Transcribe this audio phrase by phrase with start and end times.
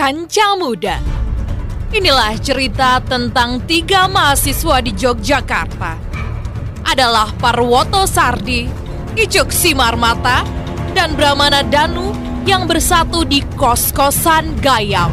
[0.00, 0.96] Kanca Muda.
[1.92, 6.00] Inilah cerita tentang tiga mahasiswa di Yogyakarta.
[6.88, 8.64] Adalah Parwoto Sardi,
[9.12, 10.40] Icuk Simarmata,
[10.96, 12.16] dan Brahmana Danu
[12.48, 15.12] yang bersatu di kos-kosan Gayam.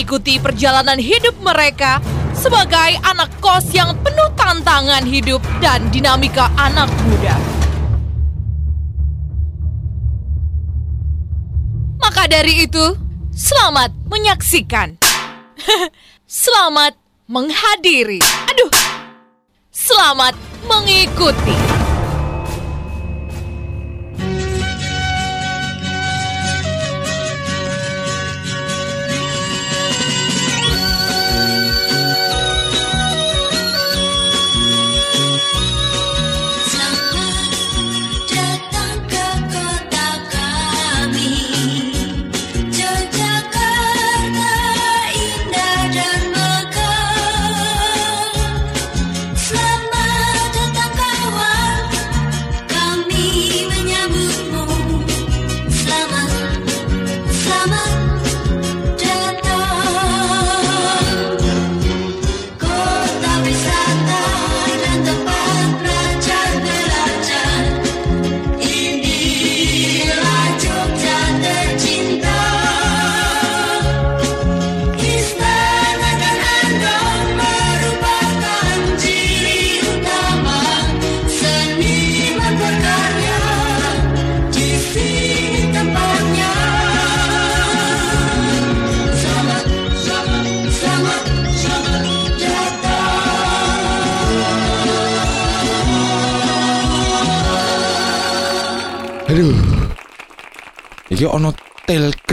[0.00, 2.00] Ikuti perjalanan hidup mereka
[2.32, 7.36] sebagai anak kos yang penuh tantangan hidup dan dinamika anak muda.
[12.00, 13.07] Maka dari itu,
[13.38, 14.98] selamat menyaksikan.
[16.26, 16.98] selamat
[17.30, 18.18] menghadiri.
[18.50, 18.72] Aduh.
[19.70, 20.34] Selamat
[20.66, 21.87] mengikuti.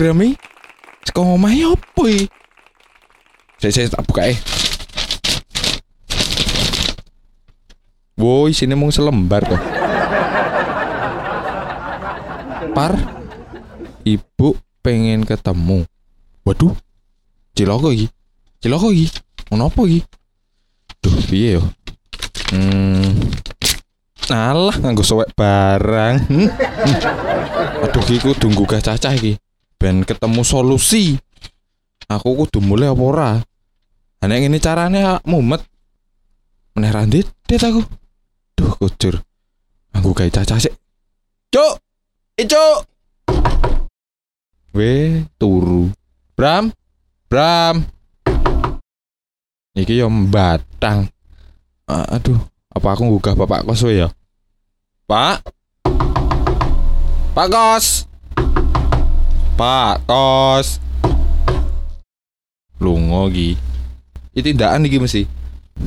[0.05, 0.37] Telegram iki.
[1.01, 2.29] Saka omahe opo iki?
[3.57, 4.37] Saya tak buka eh.
[8.15, 9.57] Woi, sini mau selembar kok.
[12.77, 12.93] Par,
[14.05, 14.53] ibu
[14.85, 15.89] pengen ketemu.
[16.45, 16.77] Waduh,
[17.57, 18.05] ciloko iki.
[18.61, 19.09] Ciloko iki.
[19.49, 20.05] Ono apa iki?
[21.01, 21.63] Duh, piye yo?
[22.53, 23.25] Hmm.
[24.29, 26.15] Alah, nganggo sowek barang.
[26.29, 26.49] Hmm.
[27.89, 29.41] Aduh iki kudu nggugah cacah iki.
[29.77, 31.19] Ben ketemu solusi.
[32.05, 33.31] Aku kudu mulai apa ora?
[34.21, 35.61] Ngene carane ah, mumet.
[36.75, 37.81] Meneh ra ndedet aku.
[38.57, 39.21] Duh kujur.
[39.93, 40.73] Nganggo gawe cacah sik.
[41.53, 41.79] Cuk.
[42.35, 42.77] Icuk.
[44.75, 45.93] We turu.
[46.35, 46.73] Bram.
[47.31, 47.85] Bram.
[49.75, 51.11] Iki yo mbatang.
[51.85, 52.39] Ah, aduh,
[52.71, 54.09] apa aku nggugah bapak kos ya?
[55.05, 55.45] Pak.
[57.35, 58.07] Pak Kos.
[59.55, 60.83] Pak Kos.
[62.83, 63.55] Lungo iki.
[64.35, 65.23] Iki tindakan iki mesti.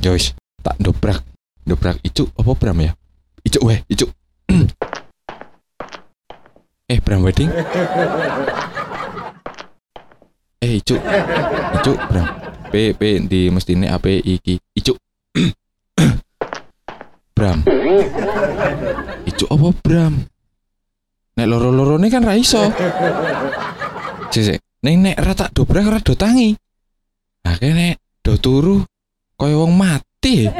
[0.00, 0.32] Ya wis,
[0.64, 1.20] tak dobrak.
[1.68, 2.96] Dobrak icu apa Bram ya?
[3.44, 4.08] Icu weh, icu.
[6.88, 7.52] eh, Bram wedding.
[10.64, 10.96] eh, icu.
[11.76, 12.24] Icu, Bram.
[12.72, 14.56] P P di mestine apa iki?
[14.72, 14.96] Icu.
[17.36, 17.68] Bram.
[19.28, 20.24] Icu apa Bram?
[21.38, 22.66] Nek loro-loro ini kan ra iso.
[24.34, 24.58] Sik sik.
[24.82, 26.50] Ning nek ra tak dobrak ra do tangi.
[27.46, 28.82] Nek do turu
[29.38, 30.50] kaya wong mati.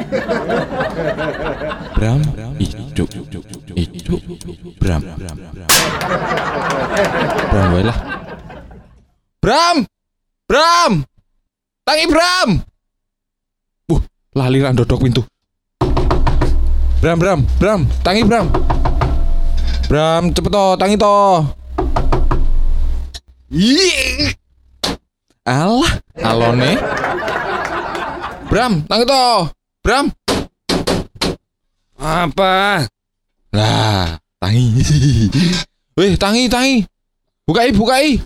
[1.99, 2.23] Bram,
[2.63, 3.11] ijuk,
[3.75, 4.23] ijuk,
[4.79, 5.03] Bram,
[7.51, 7.99] Bram wae lah.
[9.43, 9.77] Bram,
[10.47, 10.93] Bram,
[11.83, 12.51] tangi Bram.
[13.91, 14.01] Uh,
[14.39, 15.27] lali ra ndodok pintu.
[17.03, 18.78] Bram, Bram, Bram, tangi Bram.
[19.89, 21.49] Bram, cepet to, tangi to.
[23.49, 24.37] Ih.
[25.49, 26.77] Alah, alone.
[28.53, 29.49] Bram, tangi to.
[29.81, 30.13] Bram.
[31.97, 32.85] Apa?
[33.57, 34.77] Lah, tangi.
[35.97, 36.85] Weh, tangi, tangi.
[37.49, 38.21] Bukai, bukai.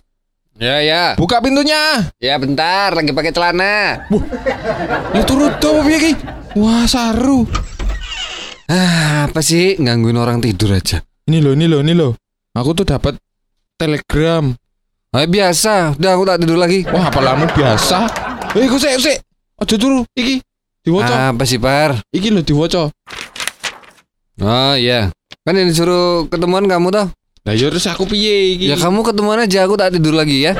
[0.58, 1.14] Ya ya.
[1.14, 2.10] Buka pintunya.
[2.18, 4.02] Ya bentar, lagi pakai celana.
[5.14, 6.18] Ya turut to piye?
[6.58, 7.46] Wah, saru.
[8.66, 11.06] Ah, apa sih gangguin orang tidur aja?
[11.22, 12.12] Ini loh, ini loh, ini loh.
[12.58, 13.14] Aku tuh dapat
[13.78, 14.50] telegram.
[15.14, 15.94] Ah, biasa.
[15.94, 16.82] Udah aku tak tidur lagi.
[16.90, 18.10] Wah, apa lamu biasa?
[18.58, 19.18] Eh, kok sik, sik.
[19.62, 20.42] Aja turu, iki.
[20.82, 21.30] Diwaca.
[21.30, 22.02] Apa sih, Par?
[22.10, 22.90] Iki lho diwaca.
[24.42, 25.14] Oh iya.
[25.46, 27.06] Kan yang disuruh ketemuan kamu toh?
[27.46, 28.66] Lah ya terus aku piye iki?
[28.66, 30.58] Ya kamu ketemuan aja, aku tak tidur lagi ya.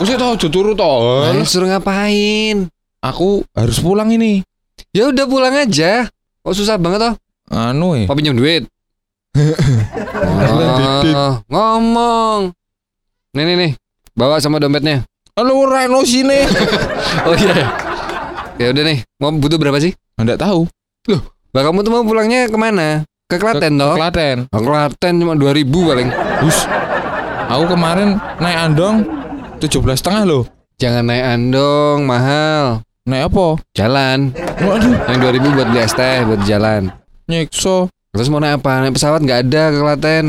[0.00, 0.92] Kok sik to aja turu to.
[1.28, 2.72] Nah, disuruh ngapain?
[3.04, 4.40] Aku harus pulang ini.
[4.96, 6.08] Ya udah pulang aja.
[6.40, 7.14] Kok susah banget toh?
[7.52, 8.08] Anu eh.
[8.08, 8.64] Kok pinjam duit?
[11.14, 12.54] Oh, ngomong.
[13.34, 13.72] Nih nih nih.
[14.14, 15.02] Bawa sama dompetnya.
[15.34, 16.46] Lu Reno sini.
[17.24, 17.70] Oh iya.
[18.58, 19.94] Ya udah nih, mau butuh berapa sih?
[20.18, 20.66] Enggak tahu.
[21.54, 23.06] Lah kamu tuh mau pulangnya ke mana?
[23.30, 23.94] Ke Klaten toh?
[23.94, 24.50] Klaten.
[24.50, 26.08] Oh, Klaten cuma 2000 paling.
[26.42, 26.66] Bus.
[27.46, 29.06] Aku kemarin naik andong
[29.62, 30.42] 17 setengah loh.
[30.76, 32.82] Jangan naik andong, mahal.
[33.06, 33.62] Naik apa?
[33.78, 34.34] Jalan.
[34.58, 36.82] Waduh, Yang 2000 buat beli es teh, buat jalan.
[37.30, 37.86] nyekso.
[38.14, 38.86] Terus mau naik apa?
[38.86, 40.24] Naik pesawat nggak ada ke Klaten.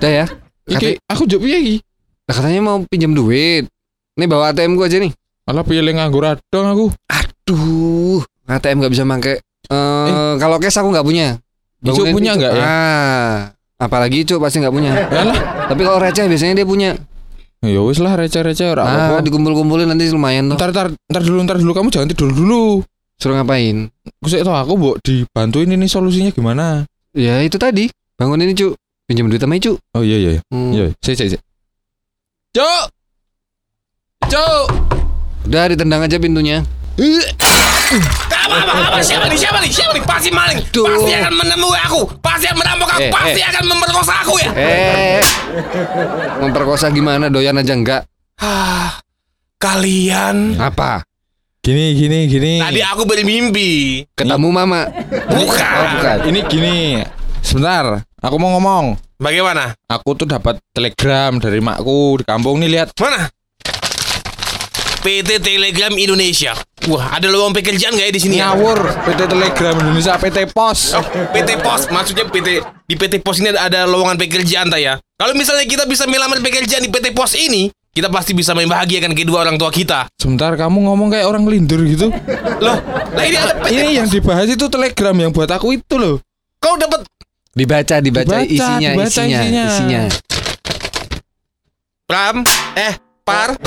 [0.00, 0.24] Udah ya.
[0.64, 1.76] Iki aku jawab piye iki?
[2.24, 3.68] Lah katanya mau pinjam duit.
[4.16, 5.12] Nih bawa ATM gua aja nih.
[5.44, 6.86] Alah pilih nganggur adong aku.
[7.10, 9.36] Aduh, ATM nggak bisa pakai.
[9.70, 11.36] Eh, kalau cash aku nggak punya.
[11.80, 12.64] Bangunin punya nggak ya?
[12.64, 13.36] Ah,
[13.76, 14.92] apalagi Icu pasti nggak punya.
[15.08, 15.68] Yalah.
[15.68, 16.96] Tapi kalau receh biasanya dia punya.
[17.60, 19.28] Ya wis lah receh-receh ora Ah, apa-apa.
[19.28, 20.56] dikumpul-kumpulin nanti lumayan tuh.
[20.56, 22.80] Ntar, ntar, ntar dulu, ntar dulu kamu jangan tidur dulu.
[23.20, 23.92] Suruh ngapain?
[24.24, 26.88] Sih tau aku mbok dibantuin ini solusinya gimana.
[27.12, 27.92] Ya itu tadi.
[28.16, 28.72] Bangunin Icu.
[29.04, 29.76] Pinjam duit sama Icu.
[29.92, 30.30] Oh iya iya.
[30.48, 30.72] Hmm.
[30.72, 31.40] Iya, sik sik sik.
[32.56, 32.84] Cuk.
[34.24, 34.64] Cuk.
[35.44, 36.64] Udah ditendang aja pintunya.
[37.00, 40.84] Apa, apa, apa, siapa nih, siapa nih, siapa nih, pasti maling Duh.
[40.84, 43.46] Pasti akan menemui aku Pasti akan merampok aku, Eh, pasti eh.
[43.46, 45.22] akan memperkosa aku ya Eh,
[46.42, 47.30] memperkosa gimana?
[47.30, 48.02] Doyan aja enggak?
[48.42, 48.98] Ah,
[49.56, 51.06] Kalian Apa?
[51.60, 52.56] Gini gini gini.
[52.56, 54.88] Tadi aku bermimpi Ketemu mama?
[55.28, 55.60] Bukan.
[55.76, 56.16] Oh, bukan.
[56.32, 57.04] Ini gini.
[57.44, 58.96] Sebentar, aku mau ngomong.
[59.20, 59.76] Bagaimana?
[59.84, 62.96] Aku tuh dapat telegram dari makku di kampung nih lihat.
[62.96, 63.28] Mana?
[65.04, 66.56] PT Telegram Indonesia
[66.88, 68.56] Wah, ada lowongan pekerjaan nggak ya di sini ya?
[68.56, 70.96] Ngawur PT Telegram Indonesia PT Pos.
[70.96, 74.96] Oh, PT Pos, maksudnya PT di PT Pos ini ada, ada lowongan pekerjaan tak ya?
[75.20, 79.42] Kalau misalnya kita bisa melamar pekerjaan di PT Pos ini, kita pasti bisa membahagiakan kedua
[79.42, 80.06] orang tua kita.
[80.14, 82.06] Sebentar kamu ngomong kayak orang lindur gitu.
[82.62, 82.78] Loh,
[83.10, 86.16] nah ini ada Ini yang dibahas itu telegram yang buat aku itu loh.
[86.62, 87.02] Kau dapat
[87.50, 89.64] Dibaca, dibaca, Dibaca, isinya, dibaca isinya, isinya.
[89.66, 90.02] isinya.
[92.06, 92.36] Pram?
[92.78, 92.94] Eh,
[93.26, 93.58] Par?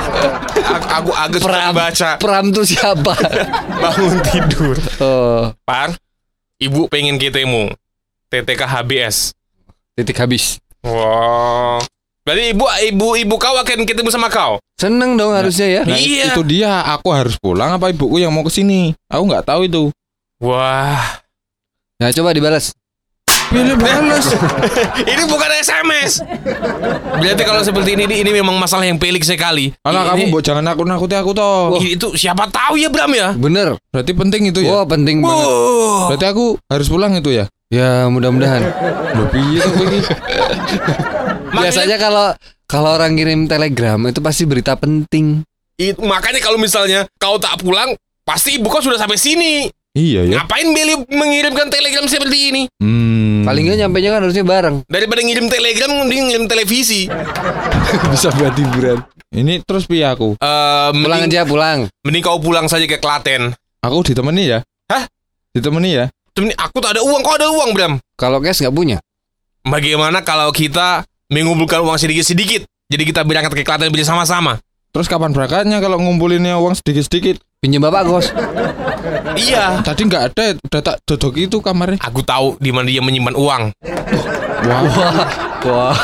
[0.96, 1.72] aku, agak Pram.
[1.76, 3.12] baca Pram tuh siapa?
[3.84, 4.76] bangun tidur.
[5.04, 5.92] oh, Par,
[6.56, 7.68] ibu pengen ketemu.
[8.32, 9.36] TTK HBS.
[9.92, 10.56] titik habis.
[10.80, 11.84] Wow.
[12.22, 14.62] Berarti ibu ibu ibu kau akan ketemu sama kau.
[14.78, 15.82] Seneng dong harusnya ya.
[15.82, 16.30] Nah, Iya.
[16.30, 16.82] itu dia.
[16.94, 18.94] Aku harus pulang apa ibuku yang mau ke sini?
[19.06, 19.90] Aku nggak tahu itu.
[20.38, 21.22] Wah.
[21.98, 22.70] Nah, coba dibalas.
[23.52, 24.32] Pilih balas.
[25.12, 26.24] ini bukan SMS.
[27.20, 29.76] Berarti kalau seperti ini ini memang masalah yang pelik sekali.
[29.84, 31.76] Alah Ini- kamu mbok jangan nakut nakuti aku toh.
[31.76, 33.36] ini- itu siapa tahu ya Bram ya?
[33.36, 33.76] Bener.
[33.92, 34.72] Berarti penting itu ya.
[34.72, 35.46] Wah, penting banget.
[35.46, 36.08] Wow.
[36.08, 37.44] Berarti aku harus pulang itu ya.
[37.68, 38.62] Ya, mudah-mudahan.
[39.16, 40.00] Kowe iki?
[41.52, 42.32] Biasanya kalau
[42.64, 45.44] kalau orang kirim telegram itu pasti berita penting.
[45.76, 49.68] It- makanya kalau misalnya kau tak pulang, pasti ibu kau sudah sampai sini.
[49.92, 50.40] Iya ya.
[50.40, 52.62] Ngapain Beli mengirimkan telegram seperti ini?
[52.80, 53.44] Hmm.
[53.44, 54.76] Paling nggak nyampe kan harusnya bareng.
[54.88, 57.12] Daripada ngirim telegram, mending ngirim televisi.
[58.12, 59.04] Bisa buat hiburan.
[59.32, 60.36] Ini terus piye aku?
[60.36, 61.78] Eh, Pulang aja, pulang.
[62.04, 63.52] mending kau pulang saja ke Klaten.
[63.84, 64.58] Aku ditemani ya?
[64.88, 65.04] Hah?
[65.52, 66.04] Ditemani ya?
[66.32, 67.92] Temen- Aku tak ada uang, kau ada uang Bram.
[68.16, 68.96] Kalau cash nggak punya.
[69.62, 72.68] Bagaimana kalau kita mengumpulkan uang sedikit-sedikik?
[72.86, 74.60] Jadi kita berangkat ke Klaten bersama-sama.
[74.92, 77.40] Terus kapan berangkatnya kalau ngumpulinnya uang sedikit-sedikit?
[77.58, 78.26] Pinjam bapak kos.
[79.32, 79.80] Iya.
[79.80, 81.96] Tadi nggak ada, udah tak dodok itu kamarnya.
[82.04, 83.62] Aku tahu di mana dia menyimpan uang.
[84.62, 84.84] Wow.
[85.62, 85.94] Wah.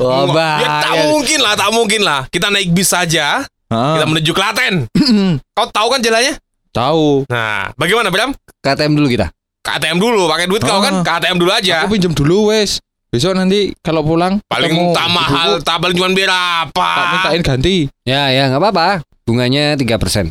[0.00, 2.20] Wah, ya tak mungkin lah, tak mungkin lah.
[2.30, 4.86] Kita naik bis saja, kita Ah, menuju Klaten.
[5.56, 6.38] Kau tahu kan jalannya?
[6.70, 7.26] tahu.
[7.26, 8.30] Nah, bagaimana Bram?
[8.62, 9.34] KTM dulu kita.
[9.60, 10.82] KTM dulu, pakai duit kau Ah.
[10.86, 10.94] kan?
[11.02, 11.82] KTM dulu aja.
[11.84, 12.78] Aku pinjam dulu wes.
[13.10, 16.70] Besok nanti kalau pulang Paling ketemu tak mahal, tak paling cuma berapa?
[16.70, 17.76] Tak mintain ganti.
[18.06, 19.02] Ya, ya nggak apa-apa.
[19.26, 20.30] Bunganya 3%.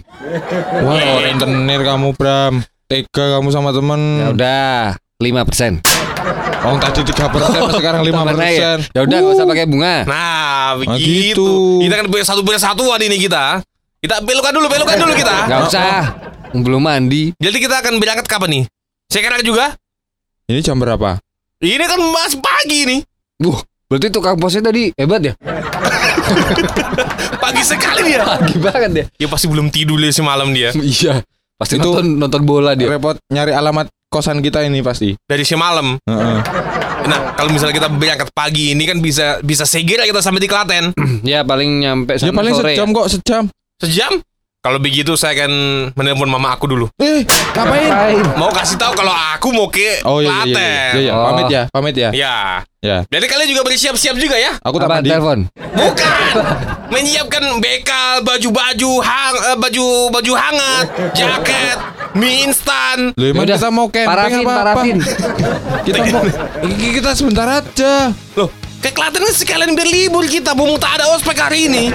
[0.80, 1.28] Wah, Eh.
[1.28, 2.64] rentenir kamu Bram.
[2.88, 4.00] Tega kamu sama temen.
[4.18, 4.76] Ya udah,
[5.20, 5.84] 5%.
[6.60, 8.72] Oh, tadi 3 persen, sekarang 5 Tambah naik ya?
[8.80, 8.80] persen.
[8.96, 9.96] Ya udah nggak usah pakai bunga.
[10.08, 10.80] Nah, gitu.
[10.88, 11.48] begitu.
[11.84, 13.60] Kita kan punya satu persatuan ini kita.
[14.00, 15.36] Kita belokan dulu, belokan dulu kita.
[15.52, 15.92] Nggak usah.
[16.56, 17.36] Belum mandi.
[17.36, 18.64] Jadi kita akan berangkat kapan nih?
[19.12, 19.76] Sekarang juga?
[20.48, 21.20] Ini jam berapa?
[21.60, 23.00] Ini kan masih pagi nih.
[23.44, 23.60] Wuh,
[23.92, 25.34] berarti tukang posnya tadi hebat ya?
[27.44, 28.24] Pagi sekali dia.
[28.24, 29.06] Pagi banget ya.
[29.20, 30.72] Ya pasti belum tidur dia semalam dia.
[30.80, 31.20] Iya.
[31.60, 32.88] Pasti Itu- nonton nonton bola dia.
[32.88, 35.20] Repot nyari alamat kosan kita ini pasti.
[35.20, 36.00] Dari semalam.
[36.00, 36.38] Heeh.
[37.04, 40.96] Nah, kalau misalnya kita berangkat pagi ini kan bisa bisa segera kita sampai di Klaten.
[41.28, 42.72] ya paling nyampe Ya sana paling sore.
[42.72, 43.44] sejam kok, sejam.
[43.84, 44.12] Sejam?
[44.60, 45.52] Kalau begitu saya akan
[45.96, 46.92] menelpon mama aku dulu.
[47.00, 47.24] Eh,
[47.56, 48.20] ngapain?
[48.36, 50.60] Mau kasih tahu kalau aku mau ke Oh iya iya Klaten.
[50.60, 50.84] iya.
[50.92, 51.14] iya, iya.
[51.16, 51.26] Oh.
[51.32, 52.10] Pamit ya, pamit ya.
[52.12, 52.36] Ya.
[52.84, 52.98] Ya.
[53.08, 54.60] Jadi kalian juga bersiap-siap juga ya?
[54.60, 55.08] Aku tak mandi.
[55.08, 55.48] telepon?
[55.56, 56.32] Bukan.
[56.92, 60.86] Menyiapkan bekal, baju-baju hang, eh, baju baju hangat,
[61.16, 61.78] jaket,
[62.20, 63.16] mie instan.
[63.16, 64.60] Loh, emang kita mau camping parafin, apa apa?
[64.60, 64.98] parafin.
[65.88, 66.24] Kita mau
[67.00, 68.12] kita sebentar aja.
[68.36, 71.92] Loh, Ke Klaten kan sekalian biar libur kita, bumung tak ada ospek hari ini.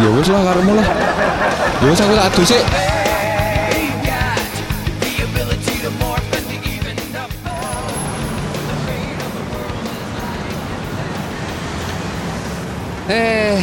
[0.00, 0.88] Ya wes lah karemu lah.
[1.84, 2.62] Ya wes aku tak adu sih.
[13.10, 13.58] Eh,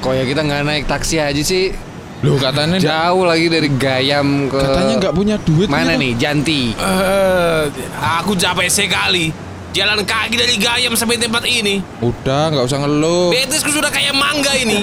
[0.00, 1.76] kok ya kita nggak naik taksi aja sih?
[2.24, 5.68] Loh katanya Jauh lagi dari Gayam ke katanya nggak punya duit.
[5.70, 6.02] mana gitu.
[6.02, 6.62] nih Janti?
[6.74, 7.62] Eh,
[8.00, 9.30] aku capek sekali.
[9.78, 11.78] Jalan kaki dari Gayam sampai tempat ini.
[12.02, 13.30] Udah nggak usah ngeluh.
[13.30, 14.82] Betisku sudah kayak mangga ini.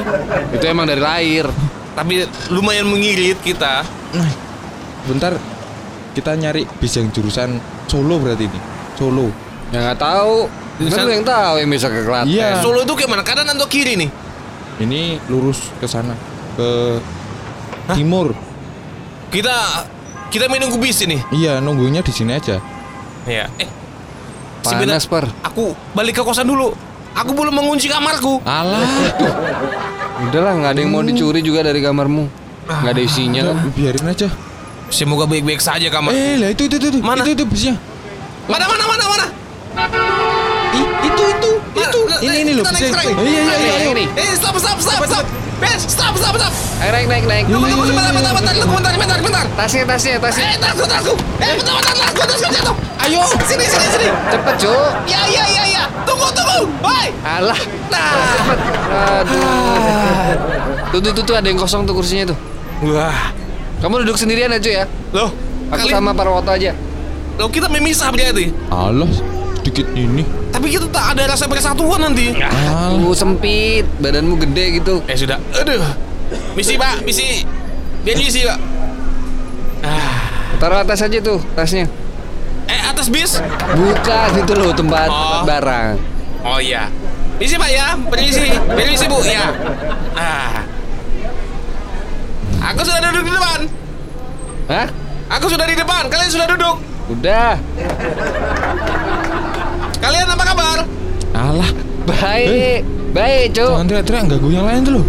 [0.55, 1.51] Itu emang dari lahir.
[1.99, 3.83] Tapi lumayan mengirit kita.
[4.15, 4.31] Nah,
[5.03, 5.35] bentar
[6.15, 7.59] kita nyari bis yang jurusan
[7.91, 8.59] Solo berarti ini.
[8.95, 9.27] Solo.
[9.75, 10.47] Ya nggak tahu.
[10.47, 12.31] Kan Jurusan- yang tahu yang bisa ke Klaten.
[12.31, 12.63] Iya.
[12.63, 13.23] Solo itu kayak mana?
[13.27, 14.07] Kanan atau kiri nih?
[14.79, 16.15] Ini lurus ke sana
[16.55, 16.99] ke
[17.99, 18.31] timur.
[19.27, 19.83] Kita
[20.31, 21.19] kita menunggu bis ini.
[21.35, 22.63] Iya, nunggunya di sini aja.
[23.27, 23.51] Ya.
[23.59, 23.84] Eh.
[25.05, 25.25] Per.
[25.45, 26.73] Aku balik ke kosan dulu.
[27.15, 28.43] Aku belum mengunci kamarku.
[28.43, 28.83] Alah,
[30.27, 32.27] Udahlah nggak ada yang mau dicuri juga dari kamarmu.
[32.67, 33.71] Nggak ada isinya kan?
[33.71, 34.27] biarin aja.
[34.91, 36.11] Semoga baik-baik saja kamar.
[36.11, 36.99] Eh, lah itu itu itu, itu.
[36.99, 37.23] Mana?
[37.23, 37.73] Itu itu bisnya.
[38.45, 39.25] Mana mana mana mana?
[40.75, 41.99] Ih, itu itu itu.
[42.21, 42.63] Ini Eh, ini loh.
[42.67, 43.73] Oh, iya iya iya.
[43.91, 44.23] Ini, iya.
[44.23, 45.25] Eh, stop stop stop stop.
[45.57, 46.53] Ben, stop stop stop.
[46.83, 47.45] Ayo naik naik naik.
[47.47, 49.45] Tunggu tunggu sebentar bentar bentar bentar bentar bentar bentar.
[49.55, 50.45] Tasnya tasnya tasnya.
[50.51, 51.13] Eh, tasku tasku.
[51.39, 52.75] Eh, bentar bentar tasku tasku jatuh.
[53.05, 54.07] Ayo, sini sini sini.
[54.33, 54.89] Cepet cuk.
[55.05, 55.83] Ya ya ya ya.
[56.09, 56.65] Tunggu tunggu.
[56.81, 57.07] Woi.
[57.21, 57.59] Alah.
[57.93, 58.13] Nah.
[59.21, 60.29] Aduh.
[60.89, 62.37] Tuh, tuh, tuh, tuh ada yang kosong tuh kursinya tuh.
[62.89, 63.29] Wah.
[63.77, 64.85] Kamu duduk sendirian aja ya.
[65.13, 65.29] Loh,
[65.69, 66.73] Aku kali sama Parwoto aja.
[67.37, 68.49] Loh, kita memisah berarti.
[68.73, 69.11] Alah,
[69.61, 70.25] sedikit ini.
[70.49, 72.33] Tapi kita tak ada rasa persatuan nanti.
[72.41, 72.97] Alah.
[72.97, 75.05] Lu sempit, badanmu gede gitu.
[75.05, 75.37] Eh sudah.
[75.61, 75.85] Aduh.
[76.57, 77.45] Misi Pak, misi.
[78.01, 78.59] Biar misi Pak.
[80.57, 81.85] Taruh atas aja tuh tasnya.
[82.65, 83.37] Eh atas bis.
[83.71, 85.43] Bukan itu loh tempat, tempat Oh.
[85.43, 85.87] barang.
[86.43, 86.89] Oh iya.
[87.35, 88.47] Misi Pak ya, permisi.
[88.55, 89.51] Permisi Bu, ya.
[90.13, 90.63] Ah.
[92.65, 93.59] Aku sudah duduk di depan.
[94.65, 94.87] Hah?
[95.31, 96.07] Aku sudah di depan.
[96.07, 96.75] Kalian sudah duduk.
[97.07, 97.53] Udah.
[99.97, 100.77] Kalian apa kabar?
[101.33, 101.69] Alah,
[102.05, 102.81] Baik.
[103.11, 103.63] Baik, Cuk.
[103.69, 105.05] jangan teriak-teriak ganggu yang lain tuh loh.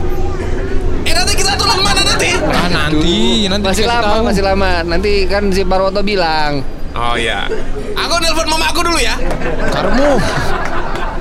[1.02, 2.30] Eh nanti kita turun mana nanti?
[2.40, 4.22] Ah, nanti, nanti masih lama, tahu.
[4.26, 4.70] masih lama.
[4.82, 6.62] Nanti kan si Parwoto bilang,
[6.96, 7.44] Oh iya.
[7.92, 9.20] Aku nelpon mama aku dulu ya.
[9.68, 10.16] Karmu.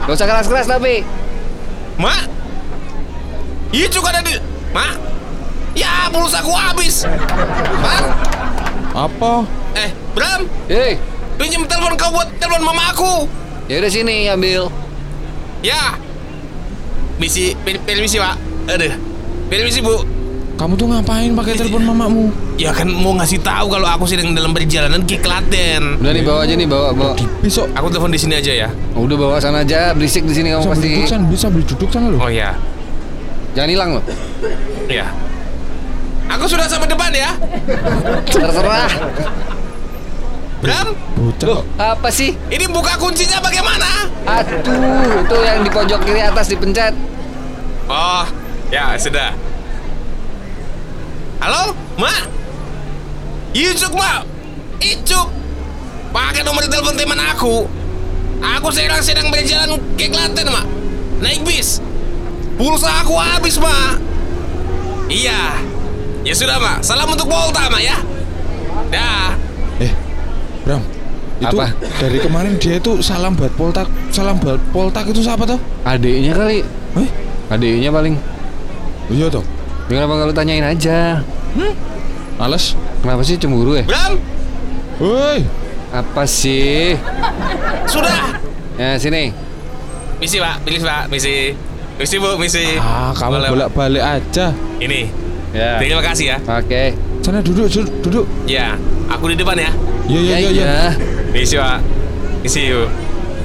[0.05, 1.03] gak usah keras-keras tapi.
[1.99, 2.31] Mak.
[3.75, 4.39] Iya juga ada di.
[4.71, 4.95] Mak.
[5.75, 7.03] Ya pulsa aku habis.
[7.83, 8.03] Mak.
[8.95, 9.43] Apa?
[9.75, 10.47] Eh, Bram.
[10.71, 10.95] Hei,
[11.35, 13.27] Pinjam telepon kau buat telepon mama aku.
[13.67, 14.71] ya udah sini ambil.
[15.59, 15.99] Ya.
[17.19, 18.39] Misi, per- permisi pak.
[18.71, 18.95] Aduh.
[19.51, 20.07] Permisi bu.
[20.55, 22.31] Kamu tuh ngapain pakai telepon mamamu?
[22.55, 25.99] Ya kan mau ngasih tahu kalau aku sedang dalam perjalanan ke Klaten.
[25.99, 27.13] Udah nih bawa aja nih, bawa, bawa.
[27.43, 28.69] Besok Aku telepon di sini aja ya.
[28.95, 30.87] Oh, udah bawa sana aja, berisik di sini kamu pasti.
[31.03, 32.23] duduk bisa beli duduk sana loh.
[32.23, 32.55] Oh ya.
[33.51, 34.03] Jangan hilang loh.
[34.87, 35.11] Ya.
[36.31, 37.35] Aku sudah sampai depan ya.
[38.31, 38.91] Terserah.
[40.63, 40.87] Bram,
[41.19, 41.47] Bocah.
[41.51, 42.31] Loh, apa sih?
[42.47, 44.07] ini buka kuncinya bagaimana?
[44.23, 46.95] Aduh, itu yang di pojok kiri atas dipencet.
[47.91, 48.23] Oh,
[48.71, 49.35] ya sudah.
[51.45, 52.25] Halo, Mak?
[53.53, 54.25] Icuk, Mak.
[54.81, 55.29] Icuk.
[56.09, 57.69] Pakai nomor telepon teman aku.
[58.41, 60.65] Aku sekarang sedang berjalan ke Klaten, Mak.
[61.21, 61.85] Naik bis.
[62.57, 64.01] Pulsa aku habis, Mak.
[65.05, 65.61] Iya.
[66.25, 66.81] Ya sudah, Mak.
[66.81, 68.01] Salam untuk Volta, Mak ya.
[68.89, 69.37] Dah.
[69.85, 69.93] Eh,
[70.65, 70.81] Bram.
[71.45, 71.77] Itu Apa?
[72.01, 75.61] dari kemarin dia itu salam buat Poltak, salam buat Poltak itu siapa tuh?
[75.85, 76.65] Adiknya kali.
[76.97, 77.09] Eh,
[77.53, 78.17] Adiknya paling.
[79.13, 79.45] iya toh.
[79.85, 81.21] Ya, Kenapa nggak lu tanyain aja?
[82.35, 82.73] Males.
[83.05, 83.85] Kenapa sih cemburu ya?
[83.85, 84.17] Bram,
[84.97, 85.45] Woi,
[85.93, 86.97] Apa sih?
[87.85, 88.41] sudah.
[88.75, 89.29] Ya sini.
[90.17, 90.65] Misi, Pak.
[90.65, 91.05] Pilih, Pak.
[91.13, 91.53] Misi.
[92.01, 92.33] Misi, Bu.
[92.35, 92.81] Misi.
[92.81, 94.51] ah kamu bolak-balik aja.
[94.81, 95.07] Ini.
[95.53, 95.77] Ya.
[95.79, 96.37] Terima kasih ya.
[96.43, 96.97] Oke.
[97.21, 98.25] Sana duduk, duduk, duduk.
[98.49, 98.75] Ya,
[99.07, 99.71] aku di depan ya.
[100.09, 100.73] Iya, iya, iya, iya.
[101.31, 101.79] Misi, Pak.
[102.41, 102.89] Misi, yuk.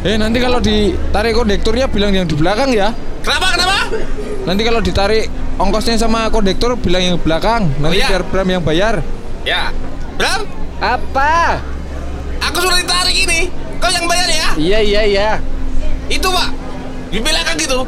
[0.03, 2.91] Eh, nanti kalau ditarik kondekturnya bilang yang di belakang ya.
[3.21, 3.47] Kenapa?
[3.55, 3.79] Kenapa?
[4.49, 5.29] Nanti kalau ditarik
[5.61, 7.69] ongkosnya sama kondektur bilang yang belakang.
[7.79, 8.09] Nanti Oh, iya.
[8.09, 9.05] biar Bram yang bayar.
[9.45, 9.69] Ya.
[10.17, 10.45] Bram,
[10.81, 11.61] Apa?
[12.41, 13.41] aku sudah ditarik ini.
[13.77, 14.49] Kau yang bayar ya?
[14.57, 15.31] Iya iya iya.
[16.09, 16.49] Itu, Pak.
[17.13, 17.85] Di belakang gitu.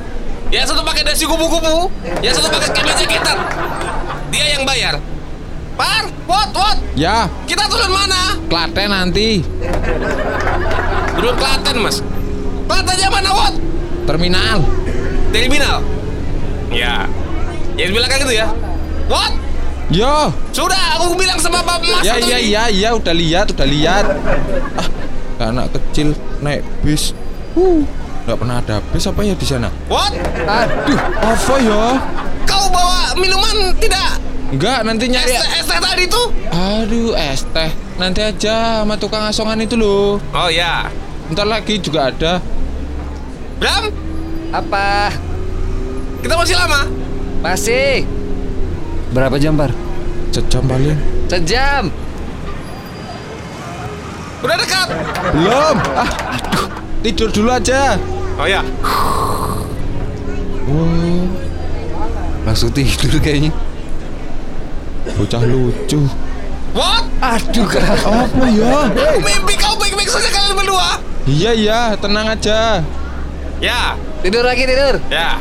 [0.52, 1.88] Yang satu pakai dasi kupu-kupu,
[2.20, 3.38] yang satu pakai kemeja ketat.
[4.28, 5.00] Dia yang bayar.
[5.72, 6.76] Par, what, what?
[6.92, 8.36] Ya, Kita turun mana?
[8.52, 9.40] Klaten nanti.
[11.16, 12.04] Turun Klaten, Mas.
[12.68, 13.54] Klatennya mana, what?
[14.04, 14.58] Terminal.
[15.32, 15.76] Terminal.
[16.68, 17.08] Ya.
[17.76, 18.48] Yang di belakang itu ya.
[19.08, 19.32] What?
[19.92, 20.32] Yo.
[20.56, 22.04] Sudah, aku bilang sama Bapak Mas.
[22.04, 22.48] Ya, satu iya, ini.
[22.48, 24.04] iya, iya, udah lihat, udah lihat.
[25.36, 27.12] Ah, anak kecil naik bis.
[27.52, 27.84] Huh.
[28.22, 29.68] Nggak pernah ada bis apa ya di sana?
[29.90, 30.14] What?
[30.46, 31.82] Aduh, Apa ya?
[32.46, 34.22] Kau bawa minuman tidak?
[34.54, 35.34] Enggak, nanti nyari.
[35.34, 36.30] Es, es teh tadi tuh?
[36.52, 37.70] Aduh, es teh.
[37.98, 40.22] Nanti aja sama tukang asongan itu loh.
[40.32, 40.88] Oh ya.
[41.32, 42.38] Ntar lagi juga ada.
[43.58, 43.90] Bram,
[44.52, 45.10] apa?
[46.22, 47.01] kita masih lama.
[47.42, 48.06] Masih.
[49.12, 49.74] Berapa jam, Par?
[50.32, 50.96] Sejam paling.
[51.28, 51.90] Sejam.
[54.42, 54.88] Udah dekat.
[55.36, 55.76] Belum.
[55.92, 56.66] Ah, aduh.
[57.02, 57.98] Tidur dulu aja.
[58.38, 58.62] Oh ya.
[60.62, 61.26] Wow,
[62.46, 63.50] Langsung tidur kayaknya.
[65.18, 66.00] bocah lucu.
[66.72, 67.04] What?
[67.20, 67.84] Aduh, Kak.
[68.00, 68.88] Apa ya?
[69.20, 70.96] Mimpi kau baik-baik saja kalian berdua.
[71.28, 72.80] Iya iya, tenang aja.
[73.60, 73.94] Ya,
[74.24, 74.98] Tidur lagi, tidur.
[75.06, 75.36] ya.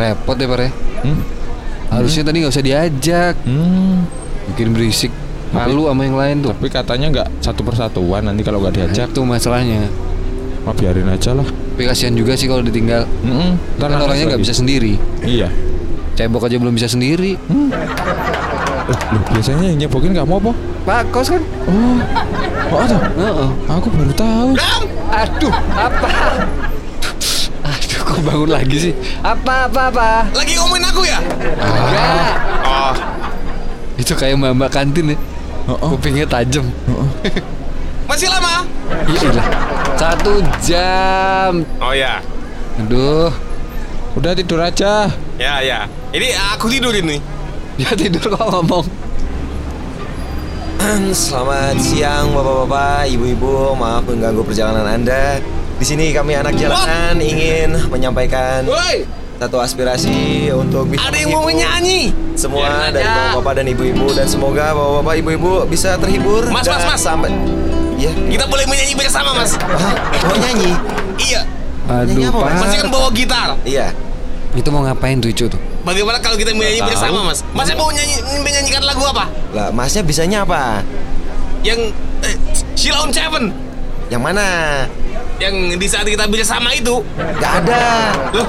[0.00, 0.70] Repot deh, Par ya.
[1.04, 1.20] Hmm?
[1.90, 3.34] Harusnya tadi nggak usah diajak.
[3.44, 4.06] Hmm.
[4.54, 5.12] Bikin berisik.
[5.50, 6.54] Malu sama yang lain tuh.
[6.54, 9.10] Tapi katanya nggak satu persatuan nanti kalau nggak diajak.
[9.10, 9.90] Itu masalahnya.
[10.62, 11.44] Mah biarin aja lah.
[11.44, 13.08] Tapi kasihan juga sih kalau ditinggal.
[13.26, 14.94] Mm Kan nangis orangnya nggak bisa sendiri.
[15.26, 15.50] Iya.
[16.14, 17.34] Cebok aja belum bisa sendiri.
[18.90, 20.52] Eh, loh, biasanya yang nyebokin kamu apa?
[20.82, 21.42] Pak kos kan?
[21.66, 21.98] Oh,
[22.74, 22.98] oh ada.
[23.14, 23.48] Heeh.
[23.70, 24.50] Aku baru tahu.
[25.10, 26.08] Aduh, apa?
[27.66, 28.94] Aduh, kok bangun lagi sih?
[29.26, 30.08] Apa, apa, apa?
[30.30, 31.18] lagi ngomongin aku ya?
[31.58, 32.32] Enggak.
[32.62, 32.94] Oh,
[33.98, 35.16] Itu kayak mbak kantin ya.
[35.66, 35.88] Oh, oh.
[35.98, 36.64] Kupingnya tajam.
[38.10, 38.66] masih lama.
[39.06, 39.46] Iya lah.
[39.98, 41.62] Satu jam.
[41.82, 42.22] Oh ya.
[42.80, 43.30] Aduh,
[44.18, 45.06] Udah tidur aja.
[45.38, 45.86] Ya, ya.
[46.10, 47.22] Ini aku tidur ini.
[47.78, 48.86] dia tidur kok ngomong.
[51.12, 55.36] Selamat siang bapak-bapak, ibu-ibu, maaf mengganggu perjalanan Anda.
[55.76, 58.64] Di sini kami anak jalanan ingin menyampaikan
[59.40, 62.12] satu aspirasi untuk bisa ada yang mau menyanyi.
[62.36, 66.84] semua Biarin dari bapak-bapak dan ibu-ibu dan semoga bapak-bapak ibu-ibu bisa terhibur Mas, dan mas,
[66.96, 67.02] mas.
[67.04, 67.32] sampai
[68.00, 69.60] Iya, Kita boleh menyanyi bersama, Mas.
[69.60, 69.92] Hah?
[70.24, 70.72] mau nyanyi?
[71.20, 71.44] Iya.
[71.84, 72.60] Aduh, Nyanyi apa, Mas?
[72.64, 73.48] Masih kan bawa gitar.
[73.68, 73.92] Iya.
[74.56, 75.60] Itu mau ngapain tuh tuh?
[75.80, 77.40] Bagaimana kalau kita menyanyi bersama, Mas?
[77.56, 79.24] Masnya mau nyanyi menyanyikan lagu apa?
[79.56, 80.84] Lah, masnya bisanya apa?
[81.64, 82.36] Yang eh,
[82.76, 83.44] Sheila on Seven.
[84.12, 84.46] Yang mana?
[85.40, 87.00] Yang di saat kita bersama itu.
[87.40, 88.12] Gak ada.
[88.36, 88.46] Loh,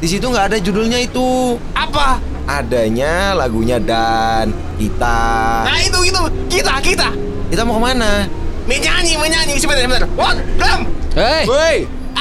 [0.00, 1.56] Di situ nggak ada judulnya itu.
[1.72, 2.20] apa?
[2.44, 5.20] Adanya lagunya dan kita.
[5.64, 6.20] Nah, itu itu.
[6.50, 7.08] Kita, kita.
[7.48, 8.26] Kita mau ke mana?
[8.66, 9.54] Menyanyi, menyanyi.
[9.56, 10.08] Sebentar, sebentar.
[10.18, 10.36] What?
[10.58, 10.80] Bram,
[11.14, 11.76] Hei, Woi.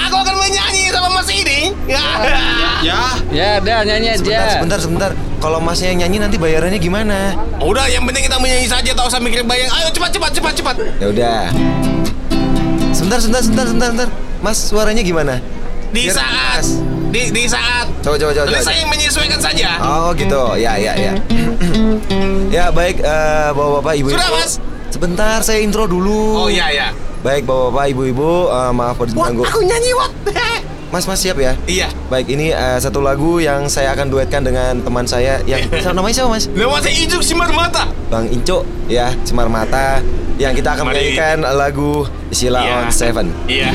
[0.07, 1.59] Aku akan menyanyi sama Mas ini.
[1.89, 2.03] Ya.
[2.79, 3.01] Ya.
[3.33, 4.53] ya udah nyanyi Sebentar, aja.
[4.55, 5.12] sebentar, sebentar.
[5.39, 7.35] Kalau masnya yang nyanyi nanti bayarannya gimana?
[7.59, 9.67] Udah, yang penting kita menyanyi saja, tak usah mikir bayang.
[9.71, 10.75] Ayo cepat, cepat, cepat, cepat.
[10.99, 11.41] Ya udah.
[12.91, 14.09] Sebentar, sebentar, sebentar, sebentar, sebentar.
[14.39, 15.43] Mas, suaranya gimana?
[15.89, 16.67] Di Biar saat, pas.
[17.09, 17.88] di, di saat.
[18.05, 18.45] Coba, coba, coba.
[18.45, 18.67] Nanti coba.
[18.69, 19.69] saya yang menyesuaikan saja.
[19.81, 21.13] Oh gitu, ya, ya, ya.
[22.55, 24.15] ya baik, eh, bapak-bapak, ibu-ibu.
[24.15, 24.51] Sudah, Mas.
[24.89, 26.45] Sebentar, saya intro dulu.
[26.45, 26.88] Oh iya, ya.
[27.19, 29.12] Baik, bapak-bapak, ibu-ibu, eh, maaf What?
[29.12, 29.43] mengganggu.
[29.45, 30.12] Aku nyanyi, what?
[30.89, 31.53] Mas, mas siap ya?
[31.67, 31.86] iya.
[32.08, 36.15] Baik, ini eh, satu lagu yang saya akan duetkan dengan teman saya yang Siapa namanya
[36.15, 36.47] siapa, Mas?
[36.47, 37.86] Nama saya Ijuk Simar Mata.
[38.10, 40.01] Bang Inco, ya, Cemar Mata.
[40.39, 40.95] Yang kita akan Mari.
[40.95, 41.91] menyanyikan lagu
[42.32, 42.73] Sheila Iya.
[42.73, 43.27] on Seven.
[43.45, 43.69] Iya,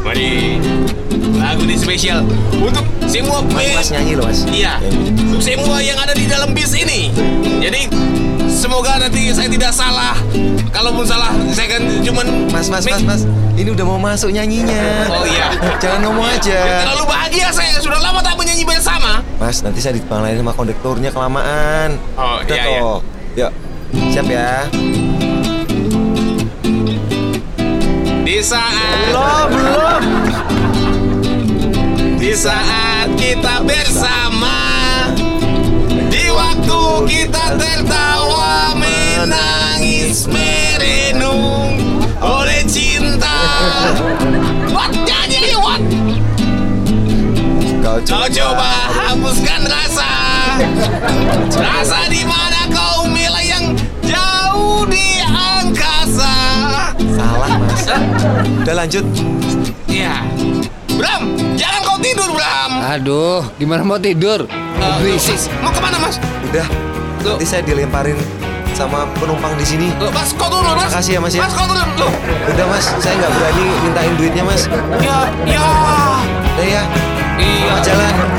[0.00, 0.56] mari.
[1.36, 4.48] Lagu ini spesial untuk semua Mas, mas nyanyi loh, Mas.
[4.48, 4.80] Iya,
[5.22, 7.12] untuk semua yang ada di dalam bis ini.
[7.60, 7.92] Jadi
[8.66, 10.18] semoga nanti saya tidak salah.
[10.74, 13.22] Kalaupun salah, saya kan cuman Mas, mas, mas, mas.
[13.54, 15.06] Ini udah mau masuk nyanyinya.
[15.08, 15.54] Oh iya.
[15.78, 16.82] Jangan ngomong aja.
[16.82, 19.22] terlalu bahagia saya sudah lama tak menyanyi bersama.
[19.38, 21.94] Mas, nanti saya dipanggilin sama kondekturnya kelamaan.
[22.18, 22.80] Oh, Udah iya, iya.
[22.82, 22.98] toh.
[23.38, 23.52] Yuk.
[24.12, 24.50] Siap ya.
[28.26, 30.02] Di saat Belum, belum.
[32.18, 34.45] di saat kita bersama
[37.06, 41.78] kita tertawa menangis merenung
[42.18, 43.38] oleh cinta
[44.74, 45.82] What nyanyi what
[47.80, 50.10] Kau Kau coba hapuskan rasa
[51.54, 56.34] Rasa di mana kau melayang jauh di angkasa
[57.14, 57.86] Salah, Mas.
[58.66, 59.06] Udah lanjut.
[59.86, 60.18] Ya
[60.98, 64.50] Bram, jangan kau tidur Bram Aduh, gimana mau tidur?
[64.76, 65.36] Berisik.
[65.36, 66.16] Mas, Mau ke mana mas?
[66.50, 66.95] Udah.
[67.26, 67.34] Loh.
[67.34, 68.14] Nanti saya dilemparin
[68.70, 69.90] sama penumpang di sini.
[69.98, 71.42] Loh, mas kau turun mas Makasih ya, Mas, ya.
[71.42, 72.12] Mas kau turun Loh,
[72.54, 72.86] Udah, Mas.
[73.02, 74.62] Saya nggak berani mintain duitnya, Mas.
[75.02, 75.66] ya, ya
[76.54, 76.82] Udah ya.
[77.36, 78.35] Iya jalan.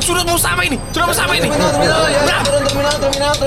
[0.00, 1.48] Sudah mau sampai ini, sudah mau sampai ini.
[1.48, 2.44] Bram,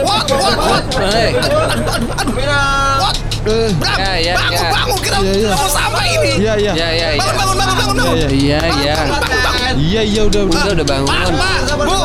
[0.01, 0.83] what, what, what?
[1.13, 1.31] Hei.
[1.37, 3.15] What?
[3.43, 4.71] Bram, Ya, ya, bangun, ya.
[4.71, 6.31] bangun, kita sudah mau sampai ini.
[6.39, 6.71] Iya iya.
[6.73, 7.19] Ya ya ya.
[7.19, 8.15] Bangun, bangun, bangun, bangun, bangun.
[8.15, 8.95] Iya, Iya iya.
[9.03, 9.75] Bangun, bangun.
[9.77, 10.61] Iya iya udah udah.
[10.73, 11.07] Udah bangun.
[11.11, 11.29] Mas,
[11.75, 11.95] bu,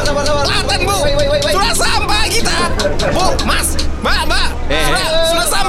[0.44, 0.96] Klaten bu,
[1.48, 2.58] sudah sampai kita.
[3.14, 3.68] Bu, mas,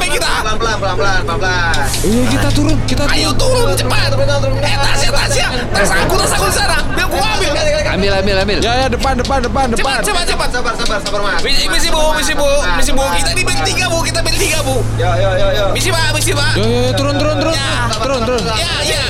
[0.10, 0.30] kita.
[0.43, 1.74] Pelan-pelan, pelan-pelan, pelan-pelan.
[2.04, 4.12] Iya kita turun kita Ayo turun cepat.
[4.60, 6.78] Eh tasnya, tasnya, tas aku, tas aku di sana.
[6.98, 7.52] Biar gua ambil.
[7.89, 8.58] Ambil ambil ambil.
[8.63, 10.00] Ya ya depan depan depan depan.
[10.02, 10.48] Cepat, cepat, cepat.
[10.50, 11.41] Sabar, sabar, sabar, Mas.
[11.45, 13.04] Misi, misi bu, misi bu, misi bu.
[13.15, 14.76] Kita di band tiga bu, kita band tiga bu.
[14.98, 15.65] Yo, yo, yo, yo.
[15.76, 16.54] Misi pak, misi pak.
[16.58, 17.54] Ya ya ya turun turun turun.
[17.54, 17.72] Ya.
[18.00, 18.41] Turun turun.
[18.56, 19.04] Ya, ya.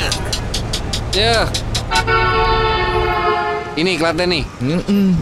[1.16, 1.38] Ya.
[3.80, 4.44] Ini Klaten nih.
[4.60, 5.16] Mm-mm.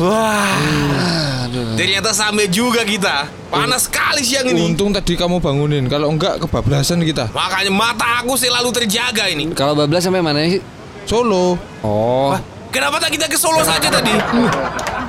[0.00, 1.44] Wah,
[1.76, 3.28] ternyata sampai juga kita.
[3.52, 4.72] Panas sekali siang ini.
[4.72, 5.84] Untung tadi kamu bangunin.
[5.84, 7.28] Kalau enggak kebablasan kita.
[7.36, 9.52] Makanya mata aku selalu terjaga ini.
[9.52, 10.64] Kalau bablas sampai mana sih?
[11.04, 11.60] Solo.
[11.84, 12.32] Oh.
[12.72, 14.16] Kenapa tak kita ke Solo saja tadi?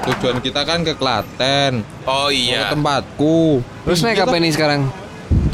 [0.04, 1.88] Tujuan kita kan ke Klaten.
[2.04, 2.68] Oh Ke iya.
[2.68, 3.64] tempatku.
[3.88, 4.92] Terus naik apa ini sekarang?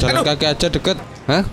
[0.02, 0.26] Jalan Aduh.
[0.26, 0.98] kaki aja deket.
[1.30, 1.46] Hah?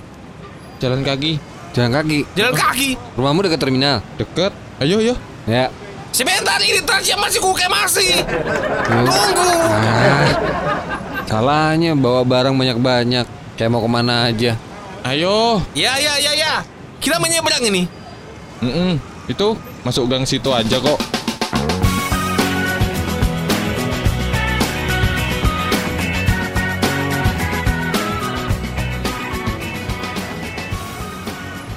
[0.82, 1.38] Jalan kaki
[1.78, 2.26] Jalan kaki.
[2.34, 2.90] Jalan kaki.
[3.14, 4.02] Rumahmu dekat terminal.
[4.18, 4.50] deket.
[4.82, 5.14] Ayo ayo.
[5.46, 5.70] Ya.
[6.18, 8.26] Sebentar ini tasnya masih kuke masih.
[8.90, 9.54] Tunggu.
[11.30, 13.30] Salahnya bawa barang banyak-banyak.
[13.54, 14.58] Kayak mau ke mana aja.
[15.06, 15.62] Ayo.
[15.78, 16.66] Ya ya ya ya.
[16.98, 17.86] Kita menyeberang ini.
[18.66, 18.98] Mm-mm.
[19.30, 20.98] Itu masuk gang situ aja kok.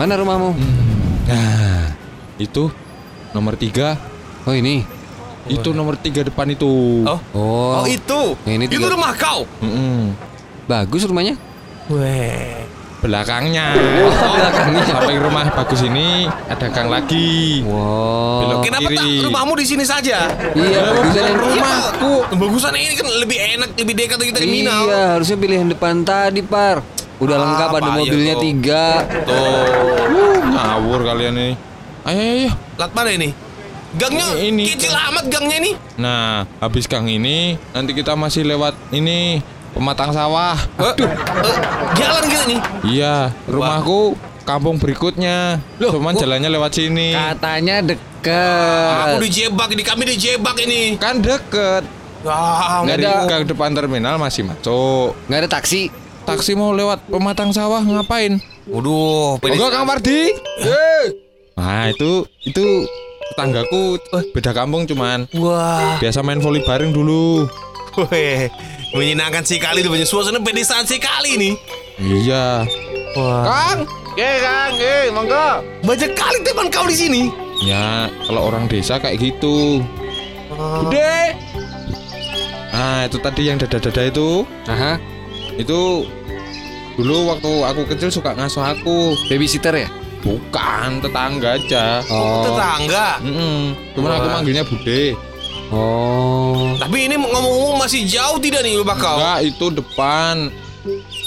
[0.01, 0.57] Mana rumahmu?
[1.29, 1.93] Nah,
[2.41, 2.73] itu
[3.37, 4.01] nomor tiga.
[4.43, 4.83] Oh ini.
[5.47, 7.03] Itu nomor tiga depan itu.
[7.03, 7.19] Oh.
[7.33, 7.83] Oh.
[7.83, 8.37] Oh, itu.
[8.45, 9.49] Yang ini itu rumah kau.
[9.59, 10.15] Mm-mm.
[10.65, 11.35] Bagus rumahnya.
[11.89, 12.63] Weh.
[13.01, 13.73] Belakangnya.
[13.73, 14.83] Oh, belakangnya.
[14.85, 17.65] Sampai rumah bagus ini ada gang lagi.
[17.65, 18.45] Wow.
[18.45, 19.25] Belok Kenapa tak kiri.
[19.25, 20.29] rumahmu di sini saja?
[20.53, 22.13] Iya, bagusan yang rumahku.
[22.37, 24.85] Bagusan ini kan lebih enak, lebih dekat dari terminal.
[24.85, 26.85] Iya, harusnya pilih yang depan tadi, Par.
[27.17, 28.43] Udah Ah, lengkap ada bahaya mobilnya tuh.
[28.43, 28.85] tiga.
[29.25, 29.65] Tuh.
[30.47, 31.51] Ngawur kalian ini.
[32.03, 32.51] Ayo ayo ayo.
[32.77, 33.29] Lat mana ini?
[33.91, 34.71] Gangnya Ini.
[34.71, 35.73] kecil amat gangnya ini.
[35.99, 40.55] Nah, habis gang ini nanti kita masih lewat ini pematang sawah.
[40.79, 41.57] Eh, eh,
[41.95, 42.61] jalan gitu nih.
[42.87, 45.59] Iya, rumahku kampung berikutnya.
[45.79, 47.11] Cuman jalannya lewat sini.
[47.13, 49.19] Katanya Aku deket.
[49.21, 50.81] dijebak ini, kami dijebak ini.
[50.95, 51.83] Kan deket.
[52.23, 53.15] Ah, nggak ada.
[53.27, 55.17] gang depan terminal masih masuk.
[55.27, 55.89] Nggak ada taksi.
[56.23, 58.39] Taksi mau lewat pematang sawah ngapain?
[58.69, 60.31] Waduh, Oh, Kang Mardi.
[61.57, 62.87] Nah, itu itu
[63.33, 63.97] tetanggaku
[64.31, 67.47] beda kampung cuman Wah, biasa main voli bareng dulu.
[68.07, 68.47] weh,
[68.95, 71.55] menyenangkan sekali tuh, suasana pedesaan sekali nih.
[71.99, 72.63] Iya.
[73.13, 74.73] Wah, Kang, Oke, Kang.
[74.79, 75.49] Eh, monggo.
[75.83, 77.23] banyak kali teman kau di sini.
[77.61, 79.83] ya kalau orang desa kayak gitu.
[80.51, 81.35] Bude.
[82.71, 84.47] Nah, itu tadi yang dada-dada itu.
[84.65, 84.97] Aha.
[85.55, 86.07] Itu
[86.95, 89.19] dulu waktu aku kecil suka ngasuh aku.
[89.27, 89.89] Babysitter ya?
[90.21, 92.05] Bukan tetangga aja.
[92.07, 92.45] Oh.
[92.45, 93.07] Tetangga.
[93.25, 93.73] Mm-mm.
[93.97, 94.35] Cuman aku Wah.
[94.37, 95.17] manggilnya Bude.
[95.71, 96.75] Oh.
[96.77, 99.17] Tapi ini ngomong-ngomong masih jauh tidak nih rumah kau?
[99.17, 100.35] Enggak, itu depan.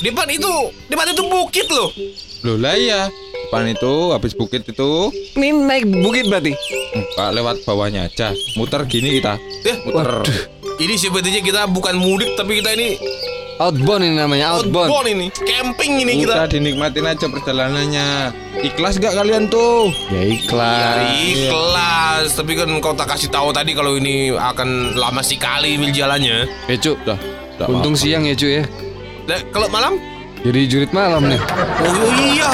[0.04, 0.52] Depan itu,
[0.90, 1.90] depan itu bukit loh.
[2.44, 3.08] Loh lah ya.
[3.48, 6.58] Depan itu habis bukit itu Ini naik bukit berarti?
[6.94, 8.34] enggak lewat bawahnya aja.
[8.58, 9.38] Muter gini kita.
[9.64, 10.26] Eh, Muter.
[10.76, 12.98] ini sepertinya kita bukan mudik tapi kita ini
[13.64, 14.92] Outbound ini namanya, outbound.
[14.92, 16.60] outbound ini, camping ini Udah kita.
[16.60, 18.08] dinikmatin aja perjalanannya.
[18.60, 19.88] Ikhlas gak kalian tuh?
[20.12, 20.84] Ya iklan.
[20.84, 25.96] Dari kelas, tapi kan kau tak kasih tahu tadi kalau ini akan lama sekali mil
[25.96, 26.44] jalannya.
[26.68, 27.16] Ya cu, Udah.
[27.56, 28.04] udah untung apa-apa.
[28.04, 28.64] siang ya cu ya.
[29.24, 29.96] Nah, kalau malam?
[30.44, 31.40] Jadi jurit malam nih.
[31.88, 32.52] Oh iya.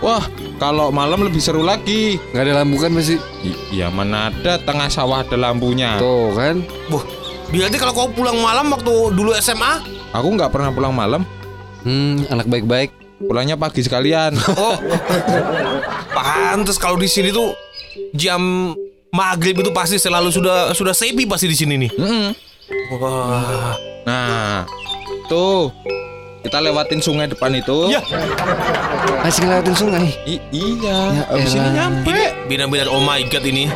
[0.00, 0.24] Wah,
[0.56, 2.16] kalau malam lebih seru lagi.
[2.32, 3.20] Nggak ada lampu kan masih.
[3.68, 6.00] Iya mana ada tengah sawah ada lampunya.
[6.00, 6.64] Tuh kan.
[6.88, 7.04] Wah,
[7.52, 11.22] berarti kalau kau pulang malam waktu dulu SMA, Aku nggak pernah pulang malam.
[11.82, 12.90] Hmm, anak baik-baik.
[13.18, 14.38] Pulangnya pagi sekalian.
[14.54, 14.78] oh,
[16.12, 17.50] pantes kalau di sini tuh
[18.14, 18.72] jam
[19.10, 21.90] maghrib itu pasti selalu sudah sudah sepi pasti di sini nih.
[21.92, 22.28] Mm-mm.
[22.94, 24.64] Wah, Nah,
[25.26, 25.68] tuh
[26.40, 27.90] kita lewatin sungai depan itu.
[27.90, 28.00] Ya.
[29.20, 30.06] Masih ngelewatin sungai.
[30.24, 30.98] I- iya.
[31.10, 32.08] Ya Abis ini nyampe.
[32.08, 33.66] ini benar-benar oh my god ini.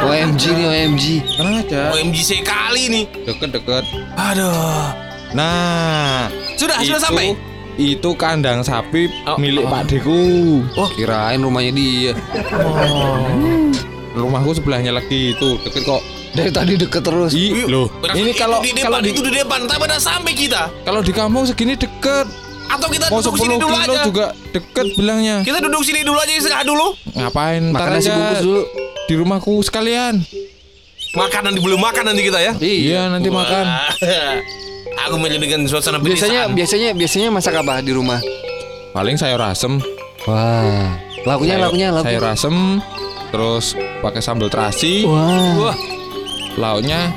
[0.00, 1.04] OMG nih OMG.
[1.36, 1.80] Tenang aja.
[1.92, 3.04] OMG sekali nih.
[3.28, 3.84] Deket-deket.
[4.16, 5.03] Aduh.
[5.34, 7.26] Nah, Sudah, sudah itu- sampai.
[7.74, 9.68] Itu kandang sapi Oh, milik oh.
[9.68, 10.14] Pak Deku.
[10.78, 12.12] Oh, kirain rumahnya dia.
[14.14, 15.98] Rumahku sebelahnya lagi itu deket kok.
[16.30, 17.34] Dari tadi deket terus.
[17.34, 17.90] Ih, loh.
[17.98, 20.70] Berarti Ini kalau di depan, kalau di itu di depan, tak pada sampai kita.
[20.86, 22.30] kalau di kampung segini deket.
[22.64, 24.00] Atau kita Mau duduk 10 sini dulu aja?
[24.02, 25.36] juga deket bilangnya.
[25.42, 26.94] Kita duduk sini dulu aja istirahat dulu.
[27.12, 27.62] Ngapain?
[27.68, 28.62] Makan nasi bungkus dulu.
[29.04, 30.14] di rumahku sekalian.
[31.12, 32.52] Makan nanti belum makan nanti kita ya.
[32.56, 33.36] Iya, nanti Wah.
[33.36, 33.64] makan.
[35.00, 36.56] Aku milih dengan suasana Biasanya pedesaan.
[36.56, 38.18] biasanya biasanya masak apa di rumah?
[38.90, 39.82] Paling sayur asem.
[40.24, 40.96] Wah.
[41.24, 42.04] Lauknya Sayur- lauknya lauk.
[42.04, 42.56] Sayur asem
[43.28, 43.64] terus
[44.00, 45.02] pakai sambal terasi.
[45.04, 45.72] Wah.
[45.72, 45.76] Wah,
[46.54, 47.10] Lauknya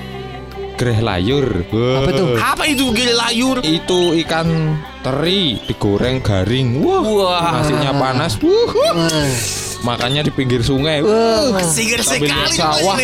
[0.75, 1.45] gereh layur.
[1.69, 1.95] Wah.
[2.01, 2.27] Apa tuh?
[2.35, 3.61] apa itu gile layur?
[3.61, 6.81] Itu ikan teri digoreng garing.
[6.81, 7.01] Wah.
[7.03, 8.35] Wah, Nasinya panas.
[8.41, 8.69] Wuh.
[8.73, 9.29] Wah.
[9.85, 11.05] Makannya di pinggir sungai.
[11.05, 11.61] Wah.
[11.63, 12.97] segar sekali sawah.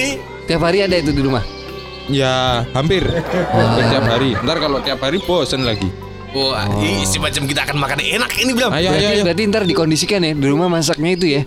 [0.43, 1.45] Tiap hari ada itu di rumah.
[2.05, 3.03] Ya, hampir.
[3.05, 4.35] Hampir tiap hari.
[4.35, 5.87] Ntar kalau tiap hari bosen lagi.
[6.33, 8.73] Wah, ih, si macam kita akan makan enak ini belum?
[8.73, 9.23] Ayo, ayo, Berarti, ayo.
[9.23, 11.41] berarti ntar dikondisikan ya di rumah masaknya itu ya.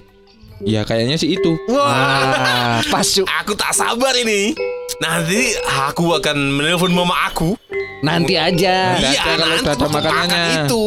[0.59, 1.53] Ya kayaknya sih itu.
[1.69, 3.27] Wah, Ah, pas Cuk.
[3.27, 4.57] aku tak sabar ini.
[4.97, 7.59] Nanti aku akan menelpon mama aku.
[8.01, 8.97] Nanti aja.
[8.97, 10.23] Nanti aja kalau udah ada untuk makanannya.
[10.23, 10.83] makan itu.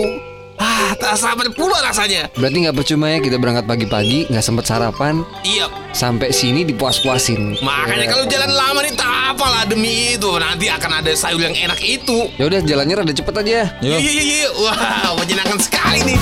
[0.60, 2.28] Ah, tak sabar pula rasanya.
[2.36, 7.64] Berarti nggak percuma ya kita berangkat pagi-pagi nggak sempet sarapan Iya, sampai sini dipuas-puasin.
[7.64, 10.28] makanya kalau jalan lama nih tak apalah demi itu.
[10.36, 12.28] Nanti akan ada sayur yang enak itu.
[12.36, 13.72] Ya udah jalannya rada cepet aja.
[13.80, 13.96] Yo.
[13.96, 14.50] Iya, iya, iya.
[14.54, 16.20] Wah, menyenangkan sekali nih.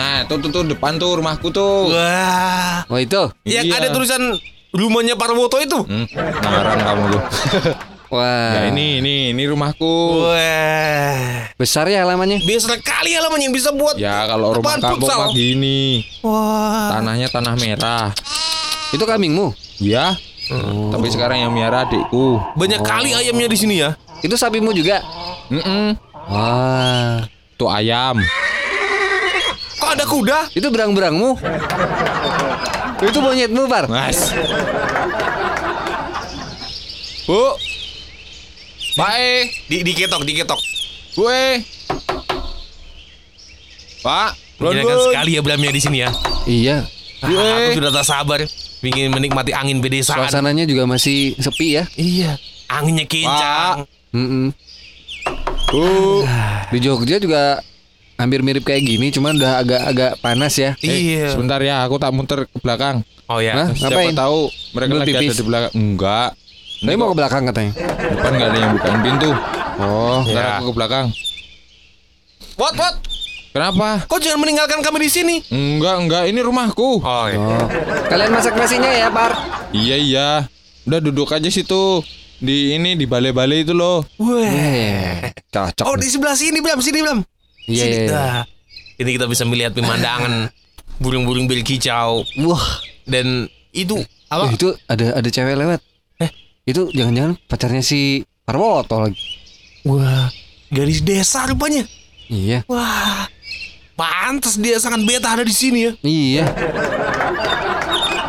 [0.00, 1.92] Nah, tuh tuh, tuh depan tuh rumahku tuh.
[1.92, 3.20] Wah, Oh itu.
[3.44, 3.76] yang Iya.
[3.76, 4.32] ada tulisan
[4.72, 5.76] rumahnya Parwoto itu.
[5.76, 6.08] Hmm,
[6.40, 7.22] ngarang kamu tuh.
[8.10, 8.50] Wah.
[8.56, 10.24] Ya ini ini ini rumahku.
[10.26, 12.40] Wah, Besar ya halamannya.
[12.40, 13.94] biasa kali halamannya bisa buat.
[13.94, 15.20] Ya kalau rumah futsal?
[15.20, 16.02] mah gini.
[16.20, 18.10] Wah, Tanahnya tanah merah.
[18.90, 19.52] Itu kambingmu.
[19.78, 20.16] Ya.
[20.90, 22.42] Tapi sekarang yang miara adikku.
[22.58, 23.94] banyak kali ayamnya di sini ya.
[24.18, 25.04] Itu sapimu juga.
[25.46, 25.94] Mm
[26.26, 27.22] Wah.
[27.54, 28.18] Tuh ayam.
[29.90, 30.38] Kok ada kuda?
[30.54, 31.34] Itu berang-berangmu.
[33.02, 33.90] itu monyetmu, Par.
[33.90, 34.30] Mas.
[37.26, 37.58] Bu.
[39.18, 39.50] E.
[39.66, 40.62] Di diketok, diketok.
[41.18, 41.66] Bu E.
[44.06, 44.38] Pak.
[44.62, 46.14] Menyenangkan sekali ya belamnya di sini ya.
[46.46, 46.86] Iya.
[47.26, 48.46] Ah, aku sudah tak sabar
[48.86, 50.22] ingin menikmati angin pedesaan.
[50.22, 51.90] Suasananya juga masih sepi ya.
[51.98, 52.38] Iya.
[52.70, 53.90] Anginnya kencang.
[54.14, 54.54] Mm-mm.
[55.66, 56.22] Bu.
[56.70, 57.58] Di Jogja juga
[58.20, 60.76] hampir mirip kayak gini, cuman udah agak-agak panas ya.
[60.80, 61.32] Eh, Iya.
[61.32, 63.00] sebentar ya, aku tak muter ke belakang.
[63.26, 63.56] Oh ya.
[63.56, 63.68] Hah?
[63.72, 65.72] Siapa tahu mereka Ambil lagi ada di belakang.
[65.72, 66.30] Enggak.
[66.80, 67.72] Tapi mau ke belakang katanya.
[67.98, 69.30] Depan nggak ada yang bukain pintu.
[69.80, 70.60] Oh, Ya.
[70.60, 71.06] aku ke belakang.
[72.56, 72.94] What what?
[73.50, 74.06] Kenapa?
[74.06, 75.36] Kok jangan meninggalkan kami di sini?
[75.48, 76.24] Enggak, enggak.
[76.30, 77.02] Ini rumahku.
[77.02, 77.38] Oh iya.
[77.38, 77.66] Oh.
[78.06, 79.32] Kalian masak nasinya ya, Par?
[79.74, 80.28] Iya, iya.
[80.84, 82.04] Udah duduk aja situ.
[82.38, 84.00] Di ini di balai-balai itu loh.
[84.16, 84.46] Wah.
[84.46, 85.84] Eh, cocok.
[85.84, 86.02] Oh nih.
[86.02, 87.20] di sebelah sini Bram, sini Bram.
[87.64, 87.94] Iya, Sini.
[87.94, 88.12] iya, iya.
[88.12, 88.42] Nah,
[88.96, 90.52] Ini kita bisa melihat pemandangan
[91.02, 92.66] burung-burung bel kicau Wah,
[93.08, 94.52] dan itu eh, apa?
[94.52, 95.80] itu ada ada cewek lewat.
[96.18, 96.30] Eh.
[96.64, 99.16] Itu jangan-jangan pacarnya si Parwoto lagi.
[99.82, 100.28] Wah,
[100.68, 101.88] gadis desa rupanya.
[102.28, 102.68] Iya.
[102.68, 103.24] Wah,
[103.96, 105.92] pantas dia sangat betah ada di sini ya.
[106.02, 106.44] Iya.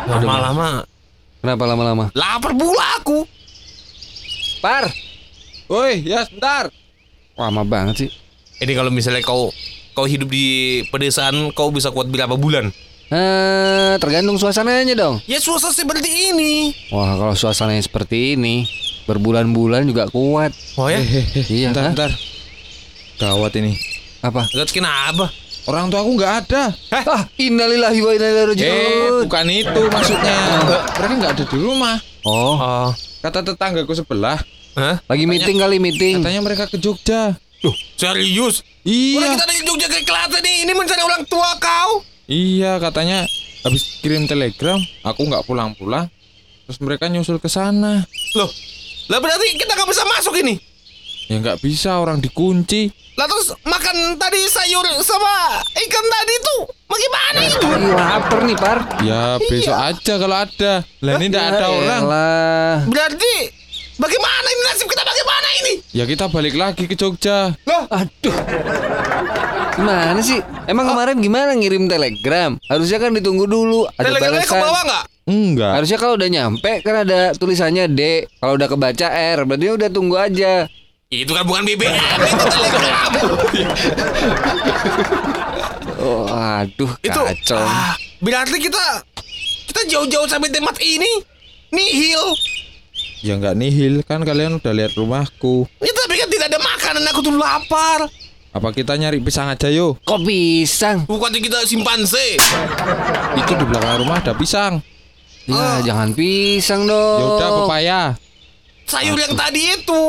[0.08, 0.84] Lama-lama
[1.42, 2.04] Kenapa lama-lama?
[2.14, 3.26] lapar pula aku.
[4.62, 4.86] Par.
[5.66, 6.70] Woi, ya sebentar.
[7.34, 8.10] Lama banget sih.
[8.62, 9.50] Ini kalau misalnya kau
[9.92, 10.46] kau hidup di
[10.86, 12.70] pedesaan, kau bisa kuat berapa bulan?
[13.08, 15.18] Eh, tergantung suasananya dong.
[15.26, 16.70] Ya suasana seperti ini.
[16.88, 18.64] Wah, kalau suasananya seperti ini,
[19.04, 20.54] berbulan-bulan juga kuat.
[20.78, 21.02] Oh ya?
[21.50, 21.92] Iya, Bentar, hah?
[21.92, 22.10] bentar.
[23.18, 23.76] Gawat ini.
[24.22, 24.46] Apa?
[24.48, 25.28] Lihat kenapa?
[25.62, 26.72] Orang tua aku nggak ada.
[26.90, 29.12] Ah, innalillahi wa inna ilaihi Eh, raji'un.
[29.26, 30.38] bukan itu maksudnya.
[30.96, 31.96] Mereka nggak ada di rumah.
[32.22, 34.38] Oh, Oh, Kata tetanggaku sebelah,
[34.74, 34.96] hah?
[35.04, 36.18] lagi meeting kali meeting.
[36.18, 37.38] katanya mereka ke Jogja.
[37.62, 38.62] Loh, serius?
[38.62, 42.02] Orang Iya, kita dari Jogja ke Klaten nih, ini mencari orang tua kau.
[42.26, 43.22] iya katanya
[43.62, 46.10] habis kirim telegram, aku nggak pulang-pulang.
[46.66, 48.02] Terus mereka nyusul ke sana.
[48.34, 48.50] Loh,
[49.06, 50.58] lah berarti kita nggak bisa masuk ini.
[51.30, 52.90] Ya nggak bisa orang dikunci.
[53.14, 57.66] Lah terus makan tadi sayur sama ikan tadi tuh bagaimana itu?
[57.92, 58.78] Lapar nih, Par.
[59.04, 60.72] Ya besok aja kalau ada.
[60.98, 62.02] Lah ini nggak ada orang.
[62.88, 63.34] Berarti
[64.00, 65.02] bagaimana ini nasib kita
[65.62, 65.72] ini?
[65.90, 67.54] Ya kita balik lagi ke Jogja.
[67.62, 68.34] Loh, Aduh.
[69.72, 70.36] Gimana sih?
[70.66, 72.60] Emang kemarin gimana ngirim telegram?
[72.66, 74.60] Harusnya kan ditunggu dulu ada telegramnya ke balasan.
[74.60, 75.04] bawah nggak?
[75.22, 75.72] Enggak.
[75.78, 78.00] Harusnya kalau udah nyampe kan ada tulisannya D.
[78.36, 80.66] Kalau udah kebaca R, berarti udah tunggu aja.
[81.08, 83.10] Itu kan bukan BBM, itu telegram.
[86.02, 87.62] Oh, aduh, itu kacau.
[87.62, 88.82] ah, berarti kita
[89.70, 91.22] kita jauh-jauh sampai tempat ini
[91.70, 92.34] nihil.
[93.22, 95.70] Ya nggak nihil kan kalian udah lihat rumahku.
[95.78, 98.10] Ya tapi kan tidak ada makanan, aku tuh lapar.
[98.52, 100.02] Apa kita nyari pisang aja yuk?
[100.04, 101.08] Kok pisang?
[101.08, 102.36] Bukannya kita simpanse.
[103.38, 104.82] Itu di belakang rumah ada pisang.
[105.48, 107.18] Ya, jangan pisang dong.
[107.18, 108.00] Ya udah pepaya.
[108.84, 110.04] Sayur yang tadi itu.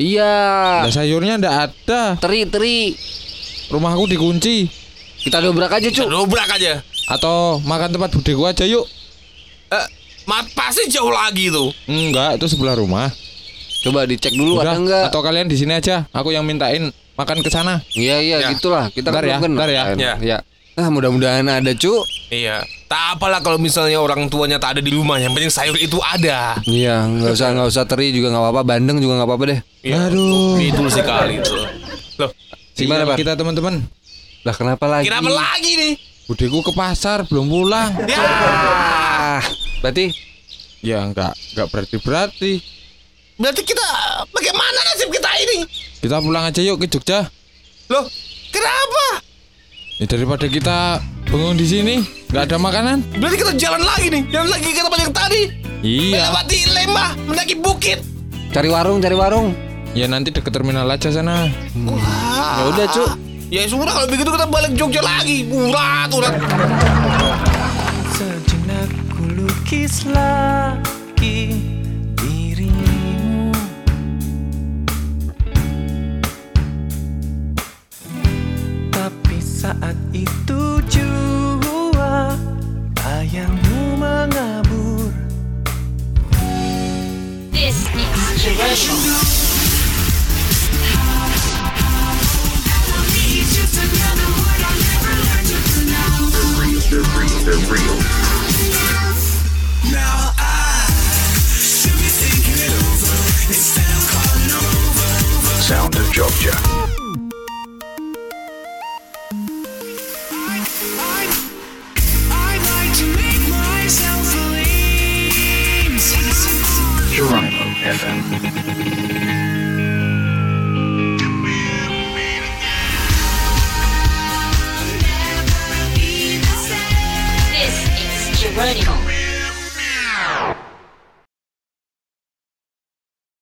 [0.00, 0.34] Iya.
[0.82, 2.02] Ada sayurnya ndak ada.
[2.18, 2.96] Teri, teri.
[3.70, 4.66] Rumahku dikunci.
[5.22, 6.08] Kita dobrak aja, Kita Cuk.
[6.10, 6.82] dobrak aja.
[7.06, 8.82] Atau makan tempat budeku aja yuk.
[9.70, 9.86] Eh,
[10.26, 11.70] mat pasti jauh lagi tuh.
[11.86, 13.08] Enggak, itu sebelah rumah.
[13.80, 15.04] Coba dicek dulu Udah, ada enggak?
[15.08, 16.10] Atau kalian di sini aja.
[16.10, 17.78] Aku yang mintain makan ke sana.
[17.94, 18.48] Iya, iya, Ya.
[18.50, 18.90] gitulah.
[18.90, 19.82] Kita Ntar ya, kan ntar ya.
[19.86, 19.96] kan.
[19.96, 20.14] Ya.
[20.18, 20.38] Ya.
[20.74, 22.04] Ah, mudah-mudahan ada, Cuk.
[22.28, 22.60] Iya.
[22.86, 25.16] Tak apalah kalau misalnya orang tuanya tak ada di rumah.
[25.16, 26.58] Yang penting sayur itu ada.
[26.62, 29.60] Iya, nggak usah nggak usah teri juga nggak apa-apa, bandeng juga nggak apa-apa deh.
[29.80, 29.96] Iya.
[30.06, 30.58] Aduh.
[30.60, 31.64] Betul sekali tuh.
[32.18, 32.30] Loh,
[32.74, 33.16] Gimana, Sial Pak?
[33.16, 33.74] kita teman-teman.
[34.44, 35.08] Lah kenapa lagi?
[35.08, 35.92] kira apa lagi nih?
[36.26, 37.90] Budeku ke pasar belum pulang.
[38.04, 38.20] Ya.
[39.84, 40.26] Berarti
[40.84, 42.62] Ya enggak, enggak berarti-berarti.
[43.36, 43.88] Berarti kita
[44.30, 45.66] bagaimana nasib kita ini?
[45.98, 47.26] Kita pulang aja yuk ke Jogja.
[47.90, 48.06] Loh,
[48.54, 49.24] kenapa?
[49.98, 51.94] Ya daripada kita bengong di sini,
[52.30, 53.02] nggak ada makanan.
[53.18, 54.22] Berarti kita jalan lagi nih.
[54.30, 55.42] Jalan lagi ke tempat yang tadi.
[55.82, 56.22] Iya.
[56.30, 57.98] Melewati lembah, mendaki bukit.
[58.54, 59.58] cari warung, cari warung.
[59.96, 61.50] Ya nanti deket terminal aja sana.
[61.74, 63.10] Ya udah, Cuk.
[63.50, 65.50] Ya sudah kalau begitu kita balik Jogja lagi.
[65.50, 66.34] Urat, urat.
[69.36, 71.75] Lukis lagi